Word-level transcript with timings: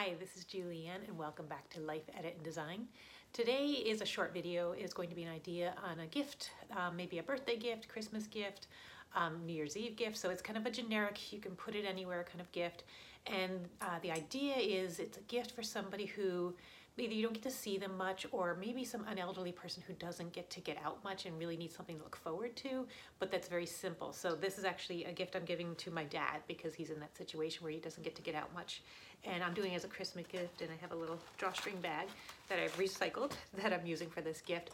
Hi, 0.00 0.14
this 0.20 0.36
is 0.36 0.44
Julianne 0.44 1.08
and 1.08 1.18
welcome 1.18 1.46
back 1.46 1.68
to 1.70 1.80
Life 1.80 2.04
Edit 2.16 2.34
and 2.36 2.44
Design. 2.44 2.86
Today 3.32 3.64
is 3.64 4.00
a 4.00 4.04
short 4.04 4.32
video. 4.32 4.70
It's 4.70 4.94
going 4.94 5.08
to 5.08 5.16
be 5.16 5.24
an 5.24 5.32
idea 5.32 5.74
on 5.84 5.98
a 5.98 6.06
gift, 6.06 6.52
um, 6.76 6.96
maybe 6.96 7.18
a 7.18 7.22
birthday 7.24 7.56
gift, 7.56 7.88
Christmas 7.88 8.28
gift, 8.28 8.68
um, 9.16 9.44
New 9.44 9.52
Year's 9.52 9.76
Eve 9.76 9.96
gift. 9.96 10.16
So 10.16 10.30
it's 10.30 10.40
kind 10.40 10.56
of 10.56 10.66
a 10.66 10.70
generic, 10.70 11.32
you 11.32 11.40
can 11.40 11.50
put 11.56 11.74
it 11.74 11.84
anywhere 11.84 12.24
kind 12.30 12.40
of 12.40 12.52
gift. 12.52 12.84
And 13.26 13.68
uh, 13.80 13.98
the 14.00 14.12
idea 14.12 14.54
is 14.54 15.00
it's 15.00 15.18
a 15.18 15.22
gift 15.22 15.50
for 15.50 15.64
somebody 15.64 16.06
who 16.06 16.54
either 17.00 17.12
you 17.14 17.22
don't 17.22 17.32
get 17.32 17.42
to 17.42 17.50
see 17.50 17.78
them 17.78 17.96
much 17.96 18.26
or 18.32 18.56
maybe 18.60 18.84
some 18.84 19.04
an 19.08 19.18
elderly 19.18 19.52
person 19.52 19.82
who 19.86 19.92
doesn't 19.94 20.32
get 20.32 20.50
to 20.50 20.60
get 20.60 20.76
out 20.84 21.02
much 21.04 21.26
and 21.26 21.38
really 21.38 21.56
needs 21.56 21.74
something 21.74 21.96
to 21.96 22.02
look 22.02 22.16
forward 22.16 22.54
to 22.56 22.86
but 23.18 23.30
that's 23.30 23.48
very 23.48 23.66
simple. 23.66 24.12
So 24.12 24.34
this 24.34 24.58
is 24.58 24.64
actually 24.64 25.04
a 25.04 25.12
gift 25.12 25.36
i'm 25.36 25.44
giving 25.44 25.74
to 25.76 25.90
my 25.90 26.04
dad 26.04 26.40
because 26.46 26.74
he's 26.74 26.90
in 26.90 27.00
that 27.00 27.16
situation 27.16 27.62
where 27.62 27.72
he 27.72 27.78
doesn't 27.78 28.02
get 28.02 28.14
to 28.16 28.22
get 28.22 28.34
out 28.34 28.52
much. 28.54 28.82
And 29.24 29.42
i'm 29.42 29.54
doing 29.54 29.74
as 29.74 29.84
a 29.84 29.88
christmas 29.88 30.26
gift 30.26 30.60
and 30.62 30.70
i 30.70 30.80
have 30.80 30.92
a 30.92 30.96
little 30.96 31.18
drawstring 31.36 31.80
bag 31.80 32.08
that 32.48 32.58
i've 32.58 32.76
recycled 32.76 33.32
that 33.62 33.72
i'm 33.72 33.86
using 33.86 34.08
for 34.08 34.20
this 34.20 34.40
gift. 34.40 34.70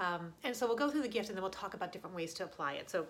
Um, 0.00 0.32
and 0.44 0.54
so 0.54 0.66
we'll 0.66 0.76
go 0.76 0.90
through 0.90 1.02
the 1.02 1.08
gift 1.08 1.28
and 1.28 1.36
then 1.36 1.42
we'll 1.42 1.50
talk 1.50 1.74
about 1.74 1.92
different 1.92 2.14
ways 2.14 2.34
to 2.34 2.44
apply 2.44 2.74
it. 2.74 2.90
So 2.90 3.06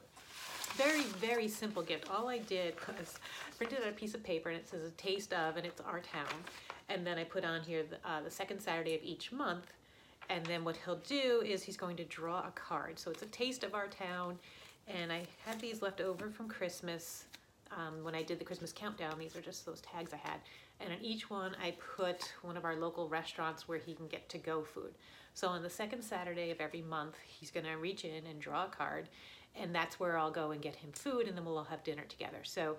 very 0.76 1.02
very 1.02 1.48
simple 1.48 1.82
gift. 1.82 2.10
All 2.10 2.28
i 2.28 2.38
did 2.38 2.74
was 2.98 3.18
printed 3.56 3.78
out 3.82 3.88
a 3.88 3.92
piece 3.92 4.14
of 4.14 4.22
paper 4.22 4.48
and 4.50 4.58
it 4.58 4.68
says 4.68 4.86
a 4.86 4.90
taste 4.92 5.32
of 5.32 5.56
and 5.56 5.66
it's 5.66 5.80
our 5.80 6.00
town 6.00 6.26
and 6.88 7.06
then 7.06 7.18
I 7.18 7.24
put 7.24 7.44
on 7.44 7.62
here 7.62 7.82
the, 7.82 7.96
uh, 8.08 8.22
the 8.22 8.30
second 8.30 8.60
Saturday 8.60 8.94
of 8.94 9.02
each 9.02 9.32
month. 9.32 9.66
And 10.30 10.44
then 10.46 10.64
what 10.64 10.76
he'll 10.84 10.96
do 10.96 11.42
is 11.44 11.62
he's 11.62 11.76
going 11.76 11.96
to 11.96 12.04
draw 12.04 12.40
a 12.40 12.52
card. 12.54 12.98
So 12.98 13.10
it's 13.10 13.22
a 13.22 13.26
taste 13.26 13.64
of 13.64 13.74
our 13.74 13.86
town. 13.86 14.38
And 14.86 15.12
I 15.12 15.22
had 15.46 15.60
these 15.60 15.82
left 15.82 16.00
over 16.00 16.30
from 16.30 16.48
Christmas 16.48 17.24
um, 17.70 18.02
when 18.02 18.14
I 18.14 18.22
did 18.22 18.38
the 18.38 18.44
Christmas 18.44 18.72
countdown. 18.72 19.18
These 19.18 19.36
are 19.36 19.40
just 19.40 19.64
those 19.64 19.80
tags 19.80 20.12
I 20.12 20.16
had. 20.16 20.40
And 20.80 20.92
on 20.92 20.98
each 21.02 21.28
one, 21.28 21.56
I 21.62 21.74
put 21.96 22.32
one 22.42 22.56
of 22.56 22.64
our 22.64 22.76
local 22.76 23.08
restaurants 23.08 23.66
where 23.66 23.78
he 23.78 23.94
can 23.94 24.06
get 24.06 24.28
to 24.30 24.38
go 24.38 24.62
food. 24.62 24.94
So 25.34 25.48
on 25.48 25.62
the 25.62 25.70
second 25.70 26.02
Saturday 26.02 26.50
of 26.50 26.60
every 26.60 26.82
month, 26.82 27.16
he's 27.26 27.50
going 27.50 27.66
to 27.66 27.76
reach 27.76 28.04
in 28.04 28.26
and 28.26 28.40
draw 28.40 28.64
a 28.66 28.68
card. 28.68 29.08
And 29.56 29.74
that's 29.74 29.98
where 29.98 30.16
I'll 30.18 30.30
go 30.30 30.52
and 30.52 30.62
get 30.62 30.76
him 30.76 30.90
food, 30.92 31.26
and 31.26 31.36
then 31.36 31.44
we'll 31.44 31.58
all 31.58 31.64
have 31.64 31.82
dinner 31.82 32.04
together. 32.08 32.38
So 32.44 32.76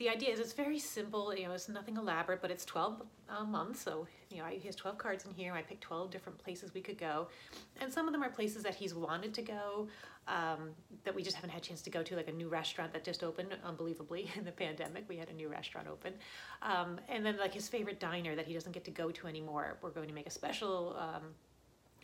the 0.00 0.08
idea 0.08 0.32
is 0.32 0.40
it's 0.40 0.54
very 0.54 0.78
simple, 0.78 1.32
you 1.36 1.46
know, 1.46 1.52
it's 1.52 1.68
nothing 1.68 1.98
elaborate, 1.98 2.40
but 2.40 2.50
it's 2.50 2.64
12 2.64 3.02
uh, 3.28 3.44
months. 3.44 3.82
So, 3.82 4.06
you 4.30 4.38
know, 4.38 4.46
he 4.46 4.66
has 4.66 4.74
12 4.74 4.96
cards 4.96 5.26
in 5.26 5.34
here. 5.34 5.52
I 5.52 5.60
picked 5.60 5.82
12 5.82 6.10
different 6.10 6.38
places 6.38 6.72
we 6.72 6.80
could 6.80 6.96
go. 6.96 7.28
And 7.82 7.92
some 7.92 8.06
of 8.06 8.12
them 8.14 8.22
are 8.22 8.30
places 8.30 8.62
that 8.62 8.74
he's 8.74 8.94
wanted 8.94 9.34
to 9.34 9.42
go 9.42 9.88
um, 10.26 10.70
that 11.04 11.14
we 11.14 11.22
just 11.22 11.36
haven't 11.36 11.50
had 11.50 11.60
a 11.60 11.64
chance 11.64 11.82
to 11.82 11.90
go 11.90 12.02
to, 12.02 12.16
like 12.16 12.28
a 12.28 12.32
new 12.32 12.48
restaurant 12.48 12.94
that 12.94 13.04
just 13.04 13.22
opened, 13.22 13.54
unbelievably, 13.62 14.30
in 14.36 14.44
the 14.46 14.52
pandemic. 14.52 15.04
We 15.06 15.18
had 15.18 15.28
a 15.28 15.34
new 15.34 15.48
restaurant 15.48 15.86
open. 15.86 16.14
Um, 16.62 16.98
and 17.10 17.24
then 17.24 17.36
like 17.36 17.52
his 17.52 17.68
favorite 17.68 18.00
diner 18.00 18.34
that 18.36 18.46
he 18.46 18.54
doesn't 18.54 18.72
get 18.72 18.84
to 18.86 18.90
go 18.90 19.10
to 19.10 19.26
anymore. 19.26 19.76
We're 19.82 19.90
going 19.90 20.08
to 20.08 20.14
make 20.14 20.26
a 20.26 20.30
special 20.30 20.96
um, 20.98 21.24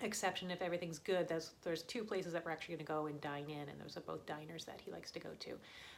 exception 0.02 0.50
if 0.50 0.62
everything's 0.62 0.98
good. 0.98 1.28
There's, 1.28 1.52
there's 1.62 1.82
two 1.82 2.04
places 2.04 2.32
that 2.32 2.44
we're 2.44 2.50
actually 2.50 2.76
going 2.76 2.86
to 2.86 2.92
go 2.92 3.06
and 3.06 3.20
dine 3.20 3.46
in, 3.48 3.68
and 3.68 3.80
those 3.82 3.96
are 3.96 4.00
both 4.00 4.26
diners 4.26 4.64
that 4.64 4.80
he 4.84 4.90
likes 4.90 5.10
to 5.12 5.20
go 5.20 5.30
to. 5.40 5.50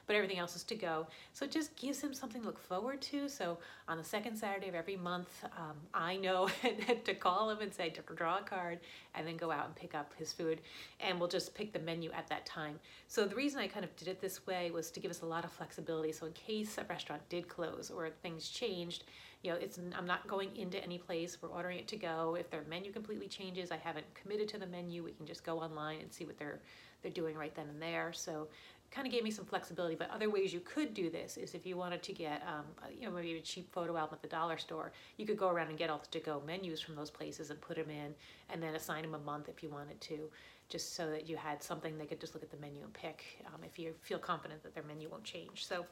But 0.07 0.17
everything 0.17 0.39
else 0.39 0.57
is 0.57 0.65
to 0.65 0.75
go. 0.75 1.07
So 1.35 1.45
it 1.45 1.51
just 1.51 1.77
gives 1.77 2.01
him 2.01 2.15
something 2.15 2.41
to 2.41 2.47
look 2.47 2.59
forward 2.59 3.03
to. 3.03 3.29
So 3.29 3.59
on 3.89 3.99
the 3.99 4.05
second 4.05 4.37
Saturday 4.37 4.69
of 4.69 4.75
every 4.75 4.97
month, 4.97 5.45
um, 5.57 5.77
I 5.93 6.17
know 6.17 6.49
to 7.05 7.15
call 7.15 7.51
him 7.51 7.59
and 7.61 7.73
say, 7.73 7.91
to 7.91 8.01
draw 8.15 8.39
a 8.39 8.43
card, 8.43 8.79
and 9.15 9.27
then 9.27 9.37
go 9.37 9.51
out 9.51 9.67
and 9.67 9.75
pick 9.75 9.95
up 9.95 10.15
his 10.17 10.33
food. 10.33 10.61
And 11.01 11.19
we'll 11.19 11.29
just 11.29 11.55
pick 11.55 11.73
the 11.73 11.79
menu 11.79 12.11
at 12.13 12.27
that 12.29 12.47
time. 12.47 12.79
So 13.07 13.27
the 13.27 13.35
reason 13.35 13.61
I 13.61 13.67
kind 13.67 13.85
of 13.85 13.95
did 13.97 14.09
it 14.09 14.21
this 14.21 14.47
way 14.47 14.71
was 14.71 14.91
to 14.93 15.01
give 15.01 15.11
us 15.11 15.21
a 15.21 15.27
lot 15.27 15.45
of 15.45 15.53
flexibility. 15.53 16.13
So 16.13 16.27
in 16.27 16.33
case 16.33 16.79
a 16.79 16.85
restaurant 16.85 17.23
did 17.29 17.49
close 17.49 17.91
or 17.91 18.09
things 18.09 18.49
changed, 18.49 19.05
you 19.43 19.53
know, 19.53 19.59
it's 19.59 19.79
I'm 19.97 20.07
not 20.07 20.27
going 20.27 20.57
into 20.57 20.83
any 20.83 20.99
place. 20.99 21.39
We're 21.41 21.51
ordering 21.51 21.79
it 21.79 21.89
to 21.89 21.97
go. 21.97 22.37
If 22.39 22.51
their 22.51 22.65
menu 22.69 22.93
completely 22.93 23.29
changes, 23.29 23.71
I 23.71 23.77
haven't 23.77 24.07
committed 24.15 24.49
to 24.49 24.59
the 24.59 24.67
menu. 24.67 25.05
We 25.05 25.13
can 25.13 25.27
just 25.27 25.45
go 25.45 25.61
online 25.61 26.01
and 26.01 26.13
see 26.13 26.25
what 26.25 26.39
they're 26.39 26.61
they're 27.03 27.13
doing 27.13 27.37
right 27.37 27.55
then 27.55 27.69
and 27.69 27.81
there. 27.81 28.13
So 28.13 28.49
kind 28.91 29.07
of 29.07 29.13
gave 29.13 29.23
me 29.23 29.31
some 29.31 29.45
flexibility. 29.45 29.95
But 29.95 30.11
other 30.11 30.31
ways 30.31 30.53
you 30.53 30.61
could 30.61 30.95
do 30.95 31.11
this 31.11 31.37
is 31.37 31.55
if 31.55 31.67
you 31.67 31.77
wanted 31.77 32.03
to 32.03 32.13
get, 32.13 32.43
um, 32.49 32.65
you 32.99 33.07
know, 33.07 33.13
maybe 33.15 33.37
a 33.37 33.41
cheap 33.41 33.71
photo 33.73 33.97
album 33.97 34.15
at 34.15 34.23
the 34.23 34.29
dollar 34.29 34.59
store, 34.59 34.93
you 35.17 35.27
could 35.27 35.37
go 35.37 35.49
around 35.49 35.69
and 35.69 35.79
get 35.79 35.91
all 35.91 35.99
the 35.99 36.19
to-go 36.19 36.43
menus 36.47 36.81
from 36.81 36.97
those 36.97 37.11
places 37.11 37.51
and 37.51 37.61
put 37.61 37.77
them 37.77 37.91
in, 37.91 38.15
and 38.51 38.63
then 38.63 38.75
assign 38.75 39.03
them 39.03 39.15
a 39.15 39.19
month 39.19 39.49
if 39.49 39.63
you 39.63 39.69
wanted 39.69 40.01
to, 40.01 40.31
just 40.69 40.97
so 40.97 41.11
that 41.11 41.29
you 41.29 41.37
had 41.37 41.63
something 41.63 41.99
they 41.99 42.07
could 42.07 42.21
just 42.21 42.35
look 42.35 42.43
at 42.43 42.51
the 42.51 42.57
menu 42.57 42.83
and 42.83 42.93
pick 42.95 43.45
um, 43.47 43.61
if 43.63 43.79
you 43.79 43.93
feel 44.01 44.19
confident 44.19 44.63
that 44.63 44.75
their 44.75 44.85
menu 44.85 45.09
won't 45.09 45.25
change. 45.25 45.67
So, 45.67 45.85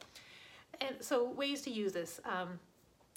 and 0.81 0.95
so 0.99 1.29
ways 1.29 1.61
to 1.61 1.69
use 1.69 1.93
this. 1.93 2.19
Um, 2.25 2.59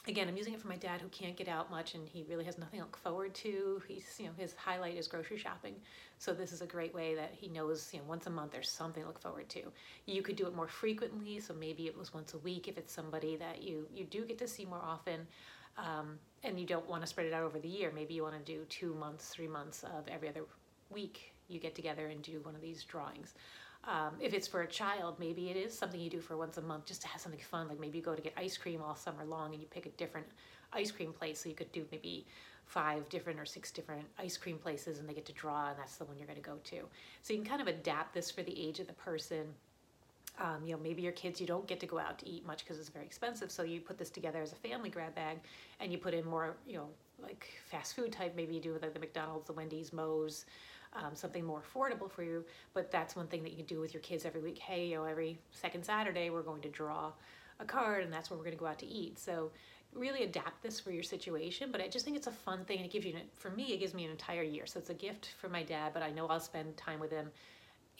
again, 0.07 0.29
I'm 0.29 0.37
using 0.37 0.55
it 0.55 0.61
for 0.61 0.69
my 0.69 0.77
dad 0.77 1.01
who 1.01 1.09
can't 1.09 1.37
get 1.37 1.49
out 1.49 1.71
much 1.71 1.95
and 1.95 2.09
he 2.09 2.25
really 2.29 2.45
has 2.45 2.59
nothing 2.59 2.81
to 2.81 2.87
look 2.87 2.97
forward 2.97 3.35
to. 3.35 3.83
He's, 3.87 4.17
you 4.19 4.27
know, 4.27 4.33
his 4.37 4.55
highlight 4.55 4.97
is 4.97 5.07
grocery 5.07 5.37
shopping. 5.37 5.75
So 6.19 6.33
this 6.33 6.53
is 6.53 6.63
a 6.63 6.67
great 6.67 6.95
way 6.95 7.15
that 7.15 7.33
he 7.35 7.49
knows, 7.49 7.91
you 7.93 7.99
know, 7.99 8.07
once 8.09 8.27
a 8.27 8.31
month 8.31 8.53
there's 8.53 8.71
something 8.71 9.03
to 9.03 9.07
look 9.07 9.21
forward 9.21 9.49
to. 9.51 9.63
You 10.07 10.23
could 10.23 10.37
do 10.37 10.47
it 10.47 10.57
more 10.57 10.69
frequently. 10.69 11.39
So 11.41 11.55
maybe 11.55 11.87
it 11.87 11.97
was 11.97 12.15
once 12.15 12.35
a 12.35 12.39
week 12.39 12.67
if 12.67 12.79
it's 12.79 12.93
somebody 12.93 13.37
that 13.37 13.63
you, 13.63 13.87
you 13.95 14.05
do 14.05 14.25
get 14.25 14.39
to 14.39 14.49
see 14.49 14.65
more 14.65 14.83
often. 14.83 15.27
Um, 15.77 16.19
and 16.43 16.59
you 16.59 16.67
don't 16.67 16.89
want 16.89 17.03
to 17.03 17.07
spread 17.07 17.27
it 17.27 17.33
out 17.33 17.43
over 17.43 17.59
the 17.59 17.69
year. 17.69 17.93
Maybe 17.95 18.15
you 18.15 18.23
want 18.23 18.45
to 18.45 18.53
do 18.53 18.65
two 18.69 18.95
months, 18.95 19.29
three 19.29 19.49
months 19.49 19.85
of 19.85 20.09
every 20.09 20.29
other 20.29 20.45
week 20.91 21.33
you 21.49 21.59
get 21.59 21.75
together 21.75 22.07
and 22.07 22.23
do 22.23 22.41
one 22.43 22.55
of 22.55 22.61
these 22.61 22.85
drawings. 22.85 23.35
Um, 23.85 24.13
if 24.21 24.35
it's 24.35 24.47
for 24.47 24.63
a 24.63 24.67
child, 24.67 25.17
maybe 25.19 25.49
it 25.49 25.57
is 25.57 25.77
something 25.77 25.99
you 25.99 26.11
do 26.11 26.21
for 26.21 26.37
once 26.37 26.59
a 26.59 26.63
month 26.63 26.85
just 26.85 27.01
to 27.03 27.09
have 27.09 27.21
something 27.21 27.41
fun. 27.41 27.69
Like 27.69 27.81
maybe 27.81 27.99
you 27.99 28.05
go 28.05 28.15
to 28.15 28.21
get 28.21 28.35
ice 28.37 28.57
cream 28.57 28.83
all 28.83 28.95
summer 28.95 29.25
long 29.25 29.53
and 29.53 29.61
you 29.61 29.69
pick 29.69 29.87
a 29.87 29.91
different 29.91 30.27
ice 30.73 30.91
cream 30.91 31.13
place. 31.13 31.41
So 31.41 31.49
you 31.49 31.55
could 31.55 31.73
do 31.73 31.87
maybe 31.91 32.27
five 32.67 33.09
different 33.09 33.41
or 33.41 33.47
six 33.47 33.71
different 33.71 34.05
ice 34.19 34.37
cream 34.37 34.59
places 34.59 34.99
and 34.99 35.09
they 35.09 35.15
get 35.15 35.25
to 35.27 35.33
draw 35.33 35.71
and 35.71 35.79
that's 35.79 35.97
the 35.97 36.05
one 36.05 36.17
you're 36.19 36.27
going 36.27 36.41
to 36.41 36.43
go 36.43 36.59
to. 36.65 36.83
So 37.23 37.33
you 37.33 37.41
can 37.41 37.49
kind 37.49 37.63
of 37.63 37.69
adapt 37.69 38.15
this 38.15 38.31
for 38.31 38.43
the 38.43 38.69
age 38.69 38.81
of 38.81 38.87
the 38.87 38.93
person. 38.93 39.47
Um, 40.39 40.65
you 40.65 40.75
know, 40.75 40.81
maybe 40.83 41.03
your 41.03 41.13
kids, 41.13 41.41
you 41.41 41.47
don't 41.47 41.67
get 41.67 41.81
to 41.81 41.87
go 41.87 41.99
out 41.99 42.19
to 42.21 42.29
eat 42.29 42.47
much 42.47 42.65
because 42.65 42.79
it's 42.79 42.89
very 42.89 43.05
expensive. 43.05 43.51
So 43.51 43.63
you 43.63 43.81
put 43.81 43.99
this 43.99 44.11
together 44.11 44.41
as 44.41 44.53
a 44.53 44.57
family 44.57 44.89
grab 44.89 45.15
bag 45.15 45.39
and 45.81 45.91
you 45.91 45.99
put 45.99 46.15
in 46.15 46.25
more, 46.25 46.57
you 46.67 46.75
know, 46.75 46.89
like 47.21 47.49
fast 47.71 47.97
food 47.97 48.13
type. 48.13 48.35
Maybe 48.37 48.55
you 48.55 48.61
do 48.61 48.79
like 48.81 48.95
the 48.95 49.01
McDonald's, 49.01 49.47
the 49.47 49.53
Wendy's, 49.53 49.93
Moe's, 49.93 50.47
um, 50.95 51.15
something 51.15 51.45
more 51.45 51.63
affordable 51.63 52.11
for 52.11 52.23
you. 52.23 52.45
But 52.75 52.91
that's 52.91 53.17
one 53.17 53.27
thing 53.27 53.43
that 53.43 53.51
you 53.51 53.57
can 53.57 53.67
do 53.67 53.81
with 53.81 53.95
your 53.95 54.03
kids 54.03 54.25
every 54.25 54.41
week. 54.41 54.59
Hey, 54.59 54.87
you 54.87 54.97
know, 54.97 55.05
every 55.05 55.39
second 55.53 55.85
Saturday 55.85 56.31
we're 56.31 56.43
going 56.43 56.63
to 56.63 56.69
draw 56.69 57.13
a 57.59 57.65
card, 57.65 58.05
and 58.05 58.13
that's 58.13 58.31
where 58.31 58.39
we're 58.39 58.45
going 58.45 58.57
to 58.57 58.61
go 58.61 58.67
out 58.67 58.79
to 58.81 58.87
eat. 58.87 59.19
So 59.19 59.51
really 59.95 60.23
adapt 60.23 60.63
this 60.63 60.79
for 60.79 60.93
your 60.93 61.03
situation. 61.03 61.71
But 61.73 61.81
I 61.81 61.89
just 61.89 62.05
think 62.05 62.17
it's 62.17 62.27
a 62.27 62.33
fun 62.33 62.65
thing, 62.65 62.79
and 62.79 62.87
it 62.87 62.93
gives 62.93 63.07
you, 63.07 63.15
for 63.37 63.51
me, 63.51 63.73
it 63.73 63.79
gives 63.79 63.95
me 63.95 64.05
an 64.05 64.11
entire 64.11 64.43
year. 64.43 64.67
So 64.67 64.79
it's 64.79 64.91
a 64.91 64.95
gift 64.95 65.35
for 65.41 65.49
my 65.49 65.63
dad, 65.63 65.93
but 65.93 66.03
I 66.03 66.11
know 66.11 66.27
I'll 66.27 66.41
spend 66.41 66.77
time 66.77 67.01
with 67.01 67.11
him 67.11 67.31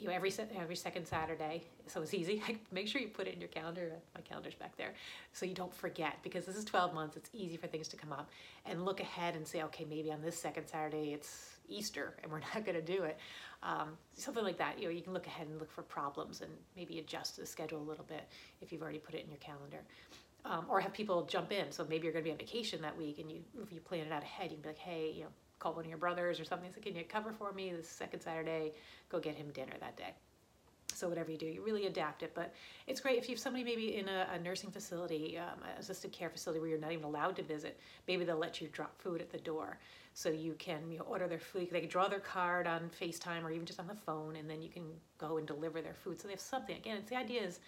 you 0.01 0.09
know 0.09 0.15
every 0.15 0.33
every 0.59 0.77
second 0.77 1.07
Saturday, 1.07 1.63
so 1.87 2.01
it's 2.01 2.15
easy. 2.15 2.43
Make 2.73 2.89
sure 2.89 3.01
you 3.01 3.09
put 3.09 3.27
it 3.27 3.35
in 3.35 3.41
your 3.41 3.49
calendar. 3.49 3.93
My 4.15 4.23
calendar's 4.23 4.55
back 4.55 4.77
there, 4.77 4.95
so 5.33 5.45
you 5.45 5.55
don't 5.55 5.75
forget. 5.75 6.17
Because 6.23 6.47
this 6.47 6.57
is 6.57 6.65
12 6.65 6.95
months, 6.95 7.17
it's 7.17 7.29
easy 7.35 7.57
for 7.57 7.67
things 7.67 7.87
to 7.89 7.97
come 7.97 8.13
up. 8.13 8.31
And 8.65 8.85
look 8.85 9.01
ahead 9.01 9.37
and 9.37 9.47
say, 9.47 9.63
okay, 9.65 9.87
maybe 9.89 10.11
on 10.11 10.23
this 10.23 10.39
second 10.39 10.67
Saturday 10.67 11.13
it's 11.13 11.51
Easter, 11.69 12.15
and 12.23 12.33
we're 12.33 12.41
not 12.41 12.65
going 12.65 12.77
to 12.77 12.83
do 12.83 13.03
it. 13.03 13.19
Um, 13.63 13.91
something 14.15 14.43
like 14.43 14.57
that. 14.59 14.79
You 14.79 14.87
know, 14.87 14.91
you 14.91 15.03
can 15.03 15.13
look 15.13 15.27
ahead 15.27 15.47
and 15.47 15.59
look 15.59 15.71
for 15.71 15.83
problems 15.83 16.41
and 16.41 16.51
maybe 16.77 16.99
adjust 16.99 17.37
the 17.37 17.45
schedule 17.45 17.79
a 17.79 17.89
little 17.89 18.05
bit 18.05 18.27
if 18.63 18.73
you've 18.73 18.83
already 18.83 18.99
put 18.99 19.15
it 19.15 19.23
in 19.23 19.29
your 19.29 19.39
calendar. 19.39 19.81
Um, 20.45 20.65
or 20.71 20.81
have 20.81 20.95
people 20.95 21.27
jump 21.27 21.53
in. 21.53 21.71
So 21.71 21.85
maybe 21.89 22.05
you're 22.05 22.15
going 22.15 22.25
to 22.25 22.29
be 22.29 22.33
on 22.33 22.39
vacation 22.39 22.81
that 22.81 22.97
week, 22.97 23.19
and 23.19 23.31
you 23.31 23.41
if 23.63 23.71
you 23.71 23.81
plan 23.81 24.07
it 24.07 24.13
out 24.13 24.23
ahead, 24.23 24.51
you 24.51 24.57
can 24.57 24.63
be 24.63 24.69
like, 24.69 24.79
hey, 24.79 25.13
you 25.15 25.25
know 25.25 25.31
call 25.61 25.75
one 25.75 25.85
of 25.85 25.89
your 25.89 25.99
brothers 25.99 26.41
or 26.41 26.45
something. 26.45 26.73
Say, 26.73 26.81
can 26.81 26.97
you 26.97 27.05
cover 27.05 27.33
for 27.33 27.53
me 27.53 27.71
this 27.71 27.89
second 27.89 28.21
Saturday? 28.21 28.73
Go 29.11 29.21
get 29.21 29.37
him 29.37 29.51
dinner 29.53 29.75
that 29.79 29.97
day. 29.97 30.15
So 30.93 31.09
whatever 31.09 31.31
you 31.31 31.39
do, 31.39 31.47
you 31.47 31.63
really 31.65 31.87
adapt 31.87 32.23
it. 32.23 32.33
But 32.35 32.53
it's 32.87 33.01
great 33.01 33.17
if 33.17 33.29
you 33.29 33.35
have 33.35 33.41
somebody 33.41 33.65
maybe 33.65 33.97
in 33.97 34.09
a, 34.09 34.27
a 34.35 34.39
nursing 34.39 34.71
facility, 34.71 35.39
um, 35.39 35.61
assisted 35.79 36.13
care 36.13 36.29
facility 36.29 36.61
where 36.61 36.69
you're 36.69 36.81
not 36.81 36.93
even 36.93 37.05
allowed 37.05 37.37
to 37.37 37.43
visit. 37.43 37.79
Maybe 38.09 38.25
they'll 38.25 38.37
let 38.37 38.61
you 38.61 38.69
drop 38.69 39.01
food 39.01 39.21
at 39.21 39.31
the 39.31 39.39
door, 39.39 39.79
so 40.15 40.31
you 40.31 40.55
can 40.59 40.91
you 40.91 40.99
know, 40.99 41.05
order 41.05 41.29
their 41.29 41.39
food. 41.39 41.69
They 41.71 41.81
can 41.81 41.89
draw 41.89 42.09
their 42.09 42.21
card 42.21 42.67
on 42.67 42.91
FaceTime 43.01 43.45
or 43.45 43.51
even 43.51 43.67
just 43.67 43.79
on 43.79 43.87
the 43.87 43.95
phone, 43.95 44.37
and 44.37 44.51
then 44.51 44.61
you 44.61 44.69
can 44.69 44.85
go 45.17 45.37
and 45.39 45.47
deliver 45.47 45.81
their 45.81 45.95
food. 45.95 46.21
So 46.21 46.27
they 46.27 46.35
have 46.35 46.41
something. 46.41 46.77
Again, 46.77 46.97
it's 46.97 47.09
the 47.09 47.17
idea 47.17 47.43
is 47.43 47.61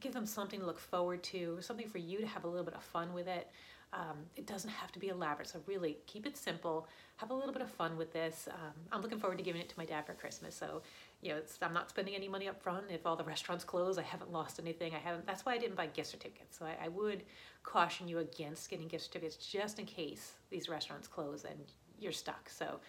give 0.00 0.12
them 0.12 0.26
something 0.26 0.60
to 0.60 0.66
look 0.66 0.78
forward 0.78 1.22
to, 1.24 1.58
something 1.60 1.88
for 1.88 1.98
you 1.98 2.18
to 2.18 2.26
have 2.26 2.44
a 2.44 2.48
little 2.48 2.64
bit 2.64 2.74
of 2.74 2.82
fun 2.82 3.12
with 3.12 3.26
it. 3.26 3.48
Um, 3.94 4.18
it 4.36 4.46
doesn't 4.46 4.70
have 4.70 4.90
to 4.92 4.98
be 4.98 5.08
elaborate, 5.08 5.48
so 5.48 5.60
really 5.66 5.98
keep 6.06 6.24
it 6.24 6.36
simple. 6.36 6.88
Have 7.16 7.30
a 7.30 7.34
little 7.34 7.52
bit 7.52 7.60
of 7.60 7.70
fun 7.70 7.98
with 7.98 8.10
this. 8.12 8.48
Um, 8.50 8.72
I'm 8.90 9.02
looking 9.02 9.18
forward 9.18 9.36
to 9.36 9.44
giving 9.44 9.60
it 9.60 9.68
to 9.68 9.74
my 9.76 9.84
dad 9.84 10.06
for 10.06 10.14
Christmas. 10.14 10.54
So, 10.54 10.80
you 11.20 11.32
know, 11.32 11.40
I'm 11.60 11.74
not 11.74 11.90
spending 11.90 12.14
any 12.14 12.26
money 12.26 12.48
up 12.48 12.62
front. 12.62 12.86
If 12.90 13.04
all 13.04 13.16
the 13.16 13.24
restaurants 13.32 13.64
close, 13.64 13.98
I 13.98 14.02
haven't 14.02 14.32
lost 14.32 14.58
anything. 14.58 14.94
I 14.94 14.98
haven't. 14.98 15.26
That's 15.26 15.44
why 15.44 15.52
I 15.52 15.58
didn't 15.58 15.76
buy 15.76 15.86
gift 15.86 16.10
certificates. 16.10 16.58
So 16.58 16.64
I, 16.64 16.86
I 16.86 16.88
would 16.88 17.24
caution 17.64 18.08
you 18.08 18.20
against 18.20 18.70
getting 18.70 18.88
gift 18.88 19.04
certificates 19.04 19.36
just 19.36 19.78
in 19.78 19.84
case 19.84 20.32
these 20.50 20.70
restaurants 20.70 21.06
close 21.06 21.44
and 21.44 21.60
you're 22.00 22.12
stuck. 22.12 22.48
So 22.48 22.80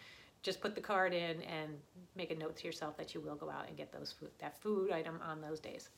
just 0.42 0.62
put 0.62 0.74
the 0.74 0.82
card 0.82 1.14
in 1.14 1.42
and 1.42 1.74
make 2.16 2.32
a 2.32 2.36
note 2.36 2.56
to 2.58 2.66
yourself 2.66 2.98
that 2.98 3.14
you 3.14 3.22
will 3.22 3.36
go 3.36 3.50
out 3.50 3.68
and 3.68 3.78
get 3.78 3.92
those 3.92 4.14
food, 4.18 4.30
that 4.40 4.62
food 4.62 4.92
item 4.92 5.20
on 5.26 5.42
those 5.42 5.60
days. 5.60 5.90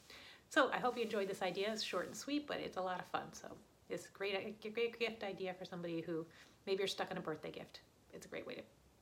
So 0.50 0.69
I 0.71 0.77
hope 0.77 0.97
you 0.97 1.03
enjoyed 1.03 1.27
this 1.27 1.42
idea. 1.42 1.71
It's 1.71 1.83
short 1.83 2.07
and 2.07 2.15
sweet, 2.15 2.47
but 2.47 2.57
it's 2.57 2.77
a 2.77 2.81
lot 2.81 3.00
of 3.00 3.06
fun. 3.07 3.24
So 3.33 3.47
It's 3.89 4.06
a 4.06 4.09
great, 4.18 4.36
a 4.36 4.69
great 4.69 5.00
gift 5.00 5.24
idea 5.24 5.53
for 5.53 5.65
somebody 5.65 6.01
who 6.01 6.25
maybe 6.65 6.80
you're 6.80 6.88
stuck 6.88 7.12
on 7.12 7.18
a 7.18 7.21
birthday 7.21 7.51
gift. 7.51 7.81
It's 8.13 8.25
a 8.25 8.30
great 8.30 8.47
way 8.47 8.56
to 8.56 8.62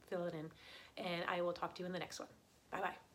fill 0.10 0.26
it 0.26 0.34
in. 0.34 0.50
And 1.04 1.24
I 1.28 1.42
will 1.42 1.54
talk 1.54 1.76
to 1.76 1.82
you 1.82 1.86
in 1.86 1.94
the 1.94 2.00
next 2.00 2.20
one. 2.20 2.30
Bye 2.72 2.82
bye. 2.82 3.13